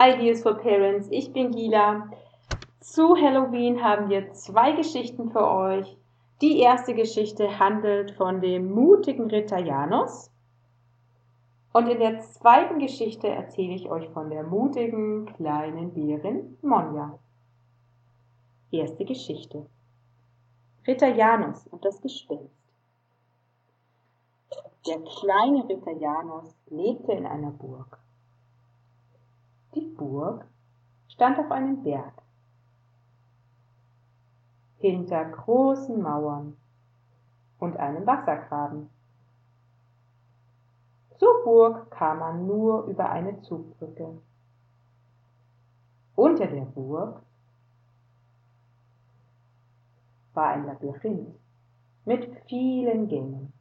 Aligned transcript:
Ideas 0.00 0.42
for 0.42 0.54
Parents. 0.54 1.06
Ich 1.12 1.32
bin 1.32 1.52
Gila. 1.52 2.10
Zu 2.80 3.16
Halloween 3.16 3.82
haben 3.82 4.08
wir 4.08 4.32
zwei 4.32 4.72
Geschichten 4.72 5.30
für 5.30 5.48
euch. 5.48 5.96
Die 6.40 6.58
erste 6.58 6.94
Geschichte 6.94 7.60
handelt 7.60 8.10
von 8.10 8.40
dem 8.40 8.72
mutigen 8.72 9.30
Ritter 9.30 9.60
Janus. 9.60 10.32
Und 11.72 11.88
in 11.88 12.00
der 12.00 12.20
zweiten 12.20 12.80
Geschichte 12.80 13.28
erzähle 13.28 13.74
ich 13.74 13.88
euch 13.88 14.08
von 14.08 14.30
der 14.30 14.42
mutigen 14.42 15.26
kleinen 15.26 15.94
Bärin 15.94 16.58
Monja. 16.60 17.16
Erste 18.72 19.04
Geschichte. 19.04 19.64
Ritter 20.88 21.14
Janus 21.14 21.68
und 21.68 21.84
das 21.84 22.00
Gespenst. 22.00 22.50
Der 24.88 24.98
kleine 24.98 25.68
Ritter 25.68 25.92
Janus 25.92 26.52
lebte 26.68 27.12
in 27.12 27.26
einer 27.26 27.52
Burg. 27.52 28.03
Die 29.74 29.80
Burg 29.96 30.46
stand 31.08 31.38
auf 31.38 31.50
einem 31.50 31.82
Berg. 31.82 32.12
Hinter 34.78 35.24
großen 35.24 36.00
Mauern 36.00 36.56
und 37.58 37.76
einem 37.76 38.06
Wassergraben. 38.06 38.90
Zur 41.18 41.42
Burg 41.44 41.90
kam 41.90 42.18
man 42.18 42.46
nur 42.46 42.84
über 42.84 43.10
eine 43.10 43.40
Zugbrücke. 43.42 44.20
Unter 46.16 46.46
der 46.46 46.66
Burg 46.66 47.22
war 50.34 50.48
ein 50.48 50.66
Labyrinth 50.66 51.34
mit 52.04 52.36
vielen 52.46 53.08
Gängen. 53.08 53.52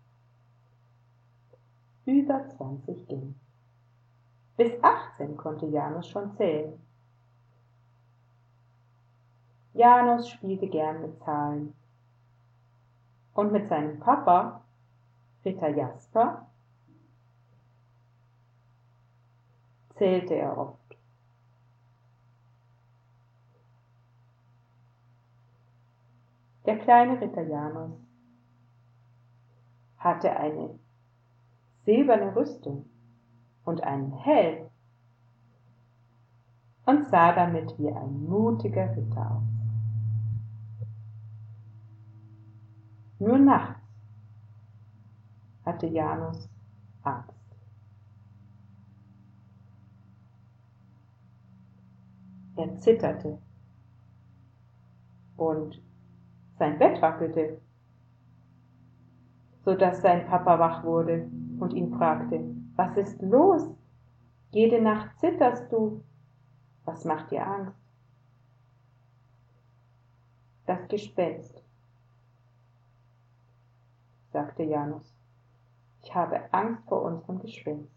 Über 2.05 2.49
zwanzig 2.49 3.07
Gänge. 3.07 3.33
Bis 4.55 4.71
18 4.83 5.35
konnte 5.35 5.65
Janus 5.65 6.07
schon 6.07 6.35
zählen. 6.37 6.79
Janus 9.73 10.29
spielte 10.29 10.67
gern 10.67 11.01
mit 11.01 11.19
Zahlen. 11.23 11.73
Und 13.33 13.51
mit 13.51 13.67
seinem 13.67 13.99
Papa, 13.99 14.61
Ritter 15.43 15.69
Jasper, 15.69 16.45
zählte 19.95 20.35
er 20.35 20.55
oft. 20.55 20.77
Der 26.67 26.77
kleine 26.77 27.19
Ritter 27.19 27.41
Janus 27.41 27.99
hatte 29.97 30.29
eine 30.31 30.79
silberne 31.85 32.35
Rüstung 32.35 32.92
und 33.73 33.81
einen 33.81 34.11
Helm 34.11 34.69
und 36.85 37.07
sah 37.07 37.33
damit 37.33 37.73
wie 37.79 37.89
ein 37.89 38.23
mutiger 38.23 38.95
Ritter 38.95 39.31
aus. 39.31 39.43
Nur 43.17 43.39
nachts 43.39 43.81
hatte 45.65 45.87
Janus 45.87 46.47
Angst. 47.01 47.33
Er 52.55 52.77
zitterte 52.77 53.39
und 55.35 55.81
sein 56.59 56.77
Bett 56.77 57.01
wackelte, 57.01 57.59
so 59.65 59.73
dass 59.73 60.01
sein 60.01 60.27
Papa 60.27 60.59
wach 60.59 60.83
wurde 60.83 61.27
und 61.59 61.73
ihn 61.73 61.97
fragte, 61.97 62.62
was 62.75 62.97
ist 62.97 63.21
los? 63.21 63.63
Jede 64.51 64.81
Nacht 64.81 65.19
zitterst 65.19 65.71
du. 65.71 66.03
Was 66.85 67.05
macht 67.05 67.31
dir 67.31 67.45
Angst? 67.47 67.77
Das 70.65 70.87
Gespenst, 70.87 71.61
sagte 74.31 74.63
Janus. 74.63 75.13
Ich 76.01 76.13
habe 76.13 76.53
Angst 76.53 76.83
vor 76.87 77.01
unserem 77.03 77.39
Gespenst. 77.39 77.91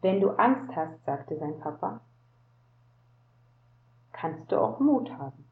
Wenn 0.00 0.20
du 0.20 0.30
Angst 0.30 0.74
hast, 0.74 1.04
sagte 1.04 1.38
sein 1.38 1.58
Papa, 1.60 2.00
kannst 4.12 4.50
du 4.50 4.60
auch 4.60 4.80
Mut 4.80 5.10
haben. 5.12 5.44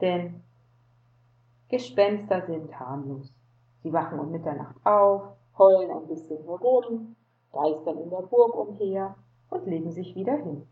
Denn 0.00 0.42
Gespenster 1.68 2.42
sind 2.46 2.78
harmlos. 2.78 3.32
Sie 3.82 3.92
wachen 3.92 4.18
um 4.18 4.30
Mitternacht 4.30 4.76
auf, 4.84 5.36
heulen 5.56 5.90
ein 5.90 6.08
bisschen 6.08 6.42
herum, 6.44 7.16
geistern 7.52 7.98
in 7.98 8.10
der 8.10 8.22
Burg 8.22 8.54
umher 8.54 9.14
und 9.50 9.66
legen 9.66 9.90
sich 9.92 10.14
wieder 10.14 10.36
hin. 10.36 10.66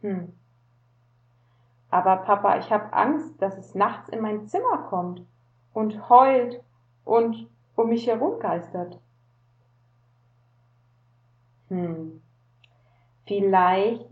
Hm. 0.00 0.32
Aber 1.90 2.16
Papa, 2.16 2.58
ich 2.58 2.70
habe 2.72 2.92
Angst, 2.92 3.40
dass 3.40 3.56
es 3.56 3.74
nachts 3.74 4.08
in 4.08 4.20
mein 4.20 4.46
Zimmer 4.48 4.78
kommt 4.88 5.24
und 5.72 6.08
heult 6.08 6.62
und 7.04 7.48
um 7.76 7.88
mich 7.88 8.06
herumgeistert. 8.06 9.00
Hm. 11.68 12.20
Vielleicht 13.26 14.08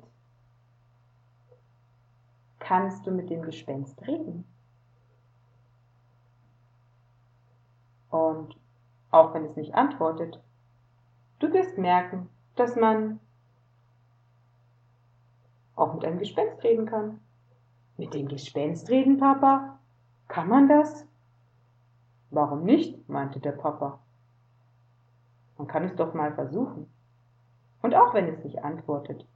kannst 2.59 3.07
du 3.07 3.11
mit 3.11 3.29
dem 3.29 3.43
Gespenst 3.43 4.01
reden. 4.07 4.45
Und 8.09 8.57
auch 9.11 9.35
wenn 9.35 9.45
es 9.45 9.57
nicht 9.57 9.75
antwortet, 9.75 10.41
du 11.39 11.53
wirst 11.53 11.77
merken, 11.77 12.29
dass 12.57 12.77
man 12.77 13.21
auch 15.75 15.95
mit 15.95 16.05
einem 16.05 16.19
Gespenst 16.19 16.63
reden 16.63 16.87
kann. 16.87 17.21
Mit 17.97 18.15
dem 18.15 18.29
Gespenst 18.29 18.89
reden, 18.89 19.19
Papa? 19.19 19.79
Kann 20.29 20.49
man 20.49 20.69
das? 20.69 21.07
Warum 22.31 22.65
nicht? 22.65 23.09
meinte 23.09 23.41
der 23.41 23.53
Papa. 23.53 23.99
Man 25.59 25.67
kann 25.67 25.85
es 25.85 25.95
doch 25.97 26.15
mal 26.15 26.35
versuchen. 26.35 26.89
Und 27.83 27.95
auch 27.95 28.15
wenn 28.15 28.29
es 28.29 28.43
nicht 28.45 28.65
antwortet. 28.65 29.27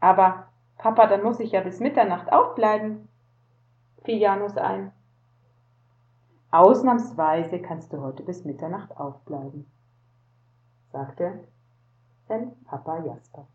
Aber, 0.00 0.48
Papa, 0.78 1.06
dann 1.06 1.22
muss 1.22 1.40
ich 1.40 1.52
ja 1.52 1.60
bis 1.60 1.80
Mitternacht 1.80 2.32
aufbleiben, 2.32 3.08
fiel 4.04 4.18
Janus 4.18 4.56
ein. 4.56 4.92
Ausnahmsweise 6.50 7.60
kannst 7.60 7.92
du 7.92 8.00
heute 8.00 8.22
bis 8.22 8.44
Mitternacht 8.44 8.96
aufbleiben, 8.96 9.68
sagte 10.92 11.44
sein 12.28 12.52
Papa 12.64 13.04
Jasper. 13.04 13.46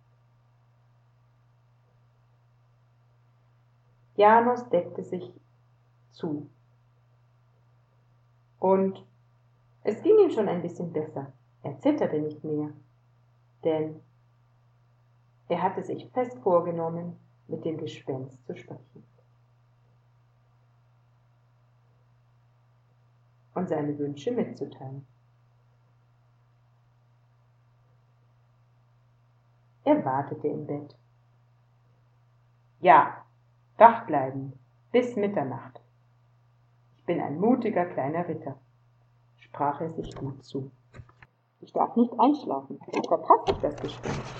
Janus 4.15 4.67
deckte 4.67 5.03
sich 5.03 5.33
zu. 6.11 6.49
Und 8.59 9.01
es 9.83 10.01
ging 10.01 10.17
ihm 10.19 10.31
schon 10.31 10.49
ein 10.49 10.61
bisschen 10.61 10.91
besser. 10.91 11.31
Er 11.63 11.77
zitterte 11.79 12.19
nicht 12.19 12.43
mehr, 12.43 12.69
denn 13.63 14.01
er 15.49 15.61
hatte 15.61 15.83
sich 15.83 16.07
fest 16.11 16.37
vorgenommen, 16.39 17.17
mit 17.47 17.65
dem 17.65 17.77
Gespenst 17.77 18.45
zu 18.45 18.55
sprechen. 18.55 19.03
Und 23.55 23.67
seine 23.67 23.97
Wünsche 23.97 24.31
mitzuteilen. 24.31 25.05
Er 29.83 30.05
wartete 30.05 30.47
im 30.47 30.67
Bett. 30.67 30.95
Ja, 32.79 33.25
wach 33.77 34.05
bleiben, 34.05 34.53
bis 34.91 35.15
Mitternacht. 35.15 35.81
Ich 36.95 37.03
bin 37.05 37.19
ein 37.19 37.39
mutiger 37.39 37.85
kleiner 37.85 38.27
Ritter, 38.27 38.59
sprach 39.37 39.81
er 39.81 39.89
sich 39.89 40.15
gut 40.15 40.45
zu. 40.45 40.71
Ich 41.61 41.73
darf 41.73 41.95
nicht 41.95 42.17
einschlafen, 42.19 42.79
sonst 42.91 43.07
verpasse 43.07 43.51
ich 43.51 43.57
das 43.57 43.75
Gespenst. 43.81 44.33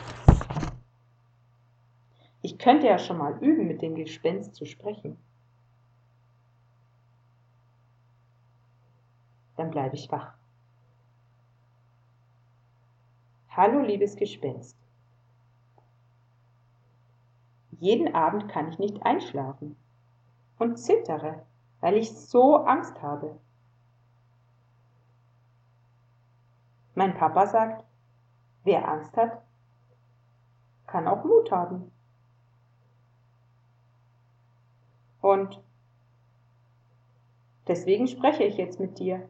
Ich 2.42 2.57
könnte 2.57 2.88
ja 2.88 2.98
schon 2.98 3.18
mal 3.18 3.38
üben, 3.39 3.68
mit 3.68 3.81
dem 3.81 3.95
Gespenst 3.95 4.56
zu 4.56 4.66
sprechen. 4.66 5.18
Dann 9.57 9.71
bleibe 9.71 9.95
ich 9.95 10.10
wach. 10.10 10.33
Hallo, 13.50 13.81
liebes 13.81 14.16
Gespenst. 14.16 14.77
Jeden 17.71 18.16
Abend 18.16 18.48
kann 18.48 18.69
ich 18.69 18.80
nicht 18.80 19.04
einschlafen 19.04 19.75
und 20.60 20.77
zittere, 20.77 21.45
weil 21.81 21.98
ich 21.98 22.12
so 22.12 22.56
Angst 22.56 23.01
habe. 23.01 23.38
Mein 27.00 27.16
Papa 27.16 27.48
sagt, 27.48 27.86
wer 28.66 28.86
Angst 28.86 29.16
hat, 29.16 29.42
kann 30.86 31.07
auch 31.07 31.24
Mut 31.24 31.50
haben. 31.50 31.94
Und 35.22 35.63
deswegen 37.69 38.06
spreche 38.06 38.44
ich 38.44 38.57
jetzt 38.57 38.81
mit 38.81 39.00
dir. 39.00 39.30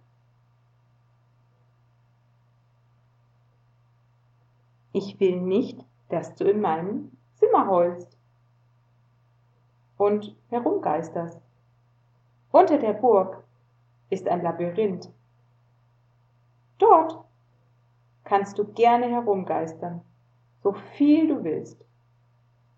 Ich 4.91 5.19
will 5.19 5.39
nicht, 5.39 5.85
dass 6.07 6.33
du 6.33 6.45
in 6.45 6.61
meinem 6.61 7.15
Zimmer 7.35 7.67
heulst 7.67 8.17
und 9.97 10.35
herumgeisterst. 10.49 11.39
Unter 12.51 12.79
der 12.79 12.93
Burg 12.93 13.43
ist 14.09 14.27
ein 14.27 14.41
Labyrinth. 14.41 15.13
Dort 16.79 17.28
kannst 18.29 18.59
du 18.59 18.63
gerne 18.73 19.07
herumgeistern, 19.07 20.01
so 20.61 20.73
viel 20.73 21.27
du 21.27 21.43
willst, 21.43 21.83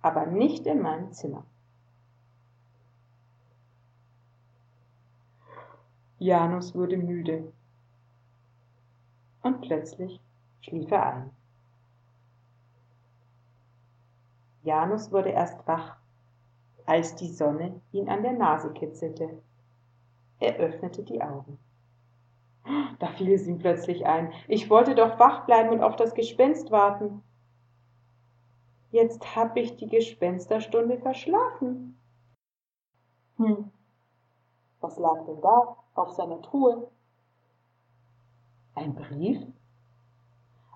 aber 0.02 0.26
nicht 0.26 0.66
in 0.66 0.82
meinem 0.82 1.12
Zimmer. 1.12 1.46
Janus 6.20 6.74
wurde 6.74 6.96
müde 6.96 7.52
und 9.42 9.60
plötzlich 9.60 10.22
schlief 10.62 10.90
er 10.90 11.06
ein. 11.06 11.30
Janus 14.64 15.12
wurde 15.12 15.32
erst 15.32 15.68
wach, 15.68 15.98
als 16.86 17.16
die 17.16 17.28
Sonne 17.28 17.82
ihn 17.92 18.08
an 18.08 18.24
der 18.24 18.34
Nase 18.34 18.72
kitzelte. 18.72 19.42
Er 20.40 20.56
öffnete 20.56 21.04
die 21.04 21.22
Augen. 21.22 21.60
Da 23.00 23.08
fiel 23.08 23.32
es 23.34 23.48
ihm 23.48 23.58
plötzlich 23.58 24.06
ein. 24.06 24.32
Ich 24.48 24.70
wollte 24.70 24.94
doch 24.96 25.18
wach 25.20 25.46
bleiben 25.46 25.70
und 25.70 25.82
auf 25.82 25.96
das 25.96 26.14
Gespenst 26.14 26.70
warten. 26.72 27.24
Jetzt 28.92 29.36
hab 29.36 29.58
ich 29.58 29.78
die 29.78 29.88
Gespensterstunde 29.88 31.00
verschlafen. 31.00 31.98
Hm, 33.38 33.72
was 34.82 34.98
lag 34.98 35.26
denn 35.26 35.42
da 35.42 35.78
auf 35.96 36.12
seiner 36.12 36.42
Truhe? 36.42 36.90
Ein 38.76 38.94
Brief? 38.94 39.42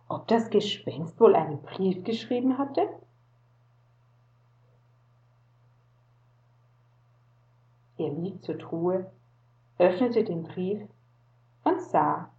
Ob 0.08 0.28
das 0.28 0.50
Gespenst 0.50 1.20
wohl 1.20 1.36
einen 1.36 1.62
Brief 1.62 2.04
geschrieben 2.04 2.58
hatte? 2.58 2.88
Er 7.98 8.10
lief 8.10 8.42
zur 8.42 8.58
Truhe, 8.58 9.12
öffnete 9.78 10.24
den 10.24 10.44
Brief 10.44 10.82
und 11.66 11.82
sah 11.82 12.30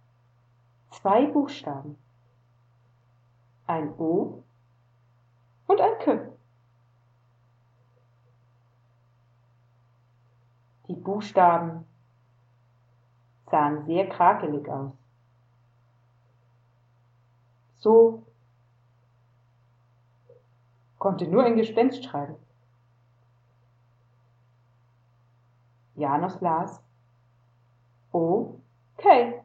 zwei 0.89 1.27
Buchstaben. 1.27 1.97
Ein 3.67 3.93
O 3.99 4.43
und 5.67 5.81
ein 5.81 5.99
K. 5.99 6.31
Die 10.87 10.95
Buchstaben 10.95 11.85
sahen 13.51 13.85
sehr 13.85 14.07
krakelig 14.07 14.67
aus. 14.69 14.93
So 17.75 18.25
konnte 20.97 21.27
nur 21.27 21.43
ein 21.43 21.57
Gespenst 21.57 22.05
schreiben. 22.05 22.35
Janus 25.95 26.39
las 26.39 26.81
Okay. 28.97 29.41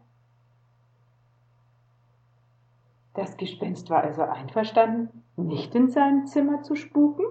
Das 3.14 3.36
Gespenst 3.36 3.90
war 3.90 4.02
also 4.02 4.22
einverstanden, 4.22 5.22
nicht 5.36 5.74
in 5.74 5.90
seinem 5.90 6.26
Zimmer 6.26 6.62
zu 6.62 6.74
spuken? 6.74 7.26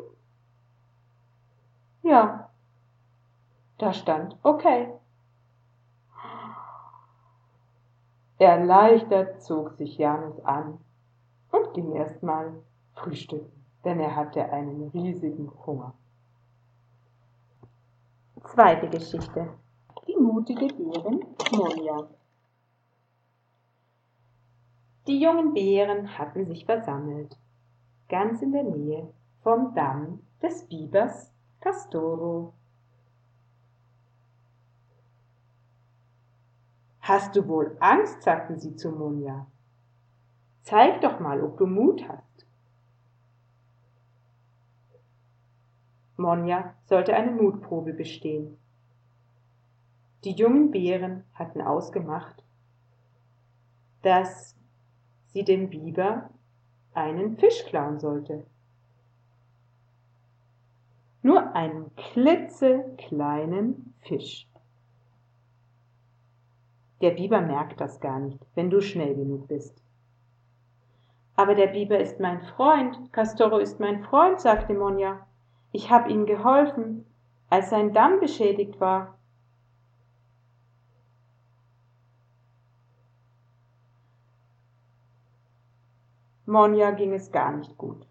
Ja, 2.03 2.49
da 3.79 3.93
stand 3.93 4.37
okay. 4.43 4.93
Erleichtert 8.37 9.41
zog 9.41 9.73
sich 9.73 9.97
Janus 9.97 10.39
an 10.45 10.79
und 11.51 11.73
ging 11.73 11.93
erstmal 11.93 12.53
frühstücken, 12.93 13.51
denn 13.83 13.99
er 13.99 14.15
hatte 14.15 14.51
einen 14.51 14.89
riesigen 14.89 15.51
Hunger. 15.65 15.93
Zweite 18.43 18.89
Geschichte. 18.89 19.49
Die 20.07 20.15
mutige 20.15 20.67
Bären 20.67 21.23
Monja. 21.51 22.09
Die 25.07 25.19
jungen 25.19 25.53
Bären 25.53 26.17
hatten 26.17 26.45
sich 26.45 26.65
versammelt, 26.65 27.37
ganz 28.09 28.41
in 28.41 28.51
der 28.51 28.63
Nähe 28.63 29.13
vom 29.43 29.75
Damm 29.75 30.21
des 30.41 30.67
Bibers 30.67 31.31
Castoro. 31.59 32.53
Hast 37.01 37.35
du 37.35 37.47
wohl 37.47 37.77
Angst? 37.79 38.23
sagten 38.23 38.59
sie 38.59 38.75
zu 38.75 38.91
Monja. 38.91 39.45
Zeig 40.63 41.01
doch 41.01 41.19
mal, 41.19 41.43
ob 41.43 41.57
du 41.57 41.67
Mut 41.67 42.07
hast. 42.07 42.45
Monja 46.17 46.75
sollte 46.85 47.13
eine 47.15 47.31
Mutprobe 47.31 47.93
bestehen. 47.93 48.57
Die 50.23 50.33
jungen 50.33 50.71
Bären 50.71 51.23
hatten 51.33 51.61
ausgemacht, 51.61 52.43
dass 54.03 54.55
sie 55.27 55.43
dem 55.43 55.69
Biber 55.69 56.29
einen 56.93 57.37
Fisch 57.37 57.65
klauen 57.65 57.99
sollte. 57.99 58.45
Nur 61.23 61.55
einen 61.55 61.95
klitzekleinen 61.95 63.93
Fisch. 64.01 64.47
Der 67.01 67.11
Biber 67.11 67.41
merkt 67.41 67.81
das 67.81 67.99
gar 67.99 68.19
nicht, 68.19 68.39
wenn 68.53 68.69
du 68.69 68.81
schnell 68.81 69.15
genug 69.15 69.47
bist. 69.47 69.81
Aber 71.35 71.55
der 71.55 71.67
Biber 71.67 71.99
ist 71.99 72.19
mein 72.19 72.41
Freund, 72.41 73.11
Castoro 73.11 73.57
ist 73.57 73.79
mein 73.79 74.03
Freund, 74.03 74.39
sagte 74.39 74.73
Monja. 74.75 75.25
Ich 75.71 75.89
habe 75.89 76.11
ihm 76.11 76.25
geholfen, 76.27 77.05
als 77.49 77.71
sein 77.71 77.93
Damm 77.93 78.19
beschädigt 78.19 78.79
war. 78.79 79.17
Monja 86.51 86.91
ging 86.91 87.13
es 87.13 87.31
gar 87.31 87.55
nicht 87.55 87.77
gut. 87.77 88.05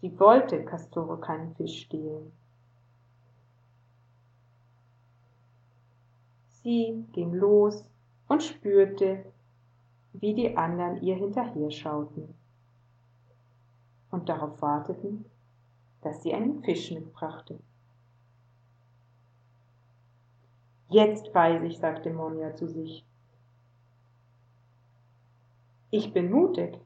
Sie 0.00 0.20
wollte 0.20 0.64
Castoro 0.64 1.16
keinen 1.16 1.52
Fisch 1.56 1.80
stehlen. 1.82 2.30
Sie 6.62 7.04
ging 7.12 7.34
los 7.34 7.84
und 8.28 8.42
spürte, 8.44 9.24
wie 10.12 10.34
die 10.34 10.56
anderen 10.56 11.02
ihr 11.02 11.16
hinterher 11.16 11.72
schauten 11.72 12.34
und 14.12 14.28
darauf 14.28 14.62
warteten, 14.62 15.24
dass 16.02 16.22
sie 16.22 16.32
einen 16.34 16.62
Fisch 16.62 16.92
mitbrachte. 16.92 17.58
Jetzt 20.88 21.34
weiß 21.34 21.64
ich, 21.64 21.78
sagte 21.78 22.10
Monja 22.10 22.54
zu 22.54 22.68
sich. 22.68 23.04
Ich 25.90 26.12
bin 26.12 26.30
mutig 26.30 26.78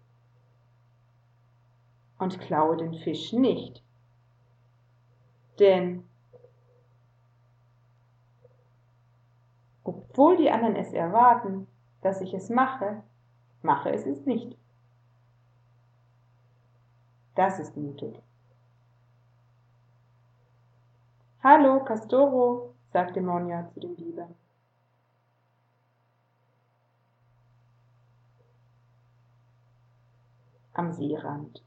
und 2.19 2.39
klaue 2.41 2.77
den 2.77 2.95
Fisch 2.95 3.33
nicht, 3.33 3.83
denn 5.59 6.05
obwohl 9.85 10.37
die 10.37 10.51
anderen 10.51 10.77
es 10.77 10.93
erwarten, 10.93 11.67
dass 12.03 12.21
ich 12.21 12.35
es 12.35 12.51
mache, 12.51 13.03
mache 13.63 13.91
es 13.91 14.07
es 14.07 14.27
nicht. 14.27 14.57
Das 17.35 17.59
ist 17.59 17.77
mutig. 17.77 18.21
Hallo, 21.43 21.83
Castoro, 21.85 22.75
sagte 22.93 23.23
Monja 23.23 23.67
zu 23.73 23.81
dem 23.81 23.97
Biber. 23.97 24.29
Am 30.81 30.95
Seerand. 30.95 31.63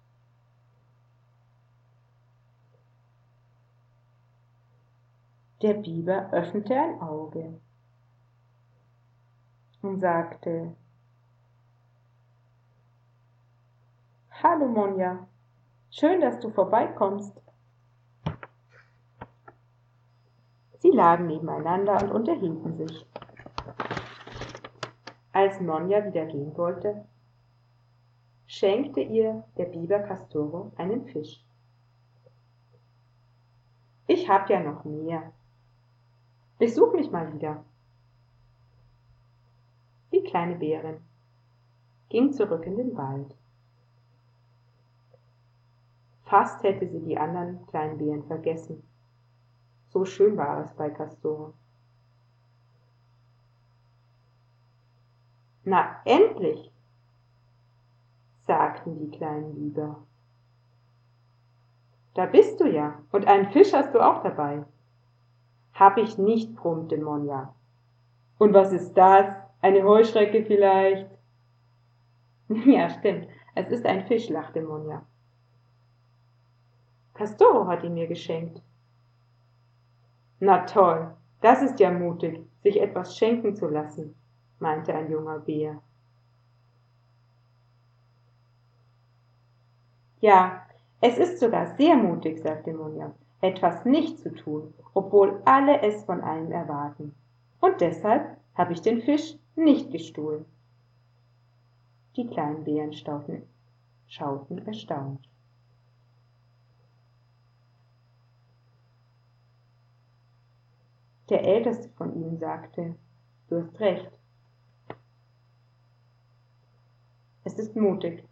Der 5.62 5.75
Biber 5.75 6.34
öffnete 6.34 6.74
ein 6.74 7.00
Auge 7.00 7.62
und 9.84 10.00
sagte, 10.00 10.75
Hallo 14.41 14.67
Monja, 14.67 15.27
schön, 15.91 16.20
dass 16.20 16.39
du 16.39 16.50
vorbeikommst. 16.50 17.39
Sie 20.79 20.89
lagen 20.89 21.27
nebeneinander 21.27 22.01
und 22.01 22.12
unterhielten 22.13 22.77
sich. 22.77 23.05
Als 25.32 25.62
Monja 25.62 26.03
wieder 26.03 26.25
gehen 26.25 26.58
wollte, 26.58 27.05
schenkte 28.53 29.01
ihr 29.01 29.43
der 29.57 29.65
Biber 29.65 30.00
Castoro 30.00 30.72
einen 30.75 31.05
Fisch. 31.05 31.43
Ich 34.05 34.29
hab 34.29 34.48
ja 34.48 34.60
noch 34.60 34.86
mehr. 34.86 35.33
Besuch 36.60 36.93
mich 36.93 37.10
mal 37.10 37.33
wieder. 37.33 37.65
Die 40.12 40.22
kleine 40.22 40.55
Bärin 40.55 41.01
ging 42.10 42.31
zurück 42.31 42.67
in 42.67 42.77
den 42.77 42.95
Wald. 42.95 43.36
Fast 46.25 46.62
hätte 46.62 46.88
sie 46.88 47.01
die 47.01 47.17
anderen 47.17 47.65
kleinen 47.67 47.98
Bären 47.98 48.24
vergessen. 48.24 48.83
So 49.89 50.05
schön 50.05 50.38
war 50.38 50.63
es 50.63 50.72
bei 50.75 50.91
Castor. 50.91 51.53
Na 55.63 56.01
endlich, 56.05 56.73
sagten 58.53 59.00
die 59.00 59.10
kleinen 59.10 59.55
Biber. 59.55 59.98
Da 62.13 62.27
bist 62.27 62.60
du 62.60 62.65
ja, 62.65 63.00
und 63.12 63.25
einen 63.25 63.50
Fisch 63.50 63.74
hast 63.74 63.95
du 63.95 64.00
auch 64.00 64.22
dabei. 64.22 64.63
Hab 65.74 65.98
ich 65.98 66.19
nicht, 66.19 66.55
brummte 66.55 66.98
Monja. 66.98 67.55
Und 68.38 68.53
was 68.53 68.72
ist 68.72 68.93
das? 68.93 69.25
Eine 69.62 69.83
Heuschrecke 69.83 70.45
vielleicht? 70.45 71.10
Ja, 72.65 72.89
stimmt, 72.89 73.27
es 73.55 73.69
ist 73.72 73.86
ein 73.88 74.05
Fisch, 74.05 74.29
lachte 74.29 74.62
Monja. 74.62 75.01
Castoro 77.15 77.65
hat 77.65 77.83
ihn 77.83 77.95
mir 77.95 78.05
geschenkt. 78.05 78.62
Na 80.39 80.60
toll, 80.65 81.15
das 81.41 81.63
ist 81.63 81.79
ja 81.79 81.89
mutig, 81.89 82.39
sich 82.62 82.79
etwas 82.79 83.17
schenken 83.17 83.55
zu 83.55 83.67
lassen, 83.67 84.13
meinte 84.60 84.93
ein 84.93 85.10
junger 85.10 85.39
Bär. 85.39 85.81
Ja, 90.24 90.65
es 91.01 91.18
ist 91.18 91.42
sogar 91.42 91.75
sehr 91.75 91.98
mutig, 91.98 92.42
sagte 92.42 92.74
Monja, 92.74 93.13
etwas 93.42 93.84
nicht 93.84 94.20
zu 94.20 94.34
tun, 94.34 94.74
obwohl 94.94 95.42
alle 95.44 95.82
es 95.82 96.06
von 96.06 96.22
einem 96.22 96.50
erwarten. 96.50 97.13
Und 97.60 97.82
deshalb 97.82 98.38
habe 98.56 98.72
ich 98.72 98.82
den 98.82 99.01
Fisch 99.01 99.38
nicht 99.58 99.92
gestohlen. 99.92 100.46
Die 102.15 102.25
kleinen 102.25 102.94
stauten, 102.94 103.44
schauten 104.08 104.65
erstaunt. 104.65 105.27
Der 111.27 111.44
älteste 111.44 111.89
von 111.98 112.15
ihnen 112.15 112.38
sagte, 112.38 112.96
du 113.50 113.58
hast 113.58 113.77
recht. 113.82 114.10
Es 117.44 117.60
ist 117.60 117.75
mutig, 117.75 118.24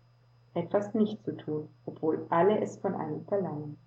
etwas 0.54 0.94
nicht 0.94 1.24
zu 1.24 1.36
tun, 1.38 1.70
obwohl 1.86 2.26
alle 2.30 2.60
es 2.60 2.78
von 2.78 2.96
einem 2.96 3.26
verlangen. 3.26 3.78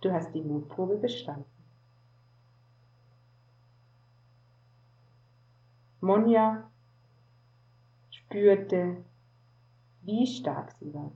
Du 0.00 0.12
hast 0.12 0.34
die 0.34 0.42
Mutprobe 0.42 0.96
bestanden. 0.96 1.44
Monja 6.00 6.70
spürte, 8.10 9.02
wie 10.02 10.26
stark 10.26 10.72
sie 10.72 10.92
war 10.92 11.12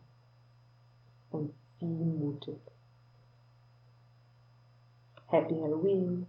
und 1.31 1.53
wie 1.79 1.87
mutig. 1.87 2.59
Happy 5.27 5.57
Halloween! 5.57 6.27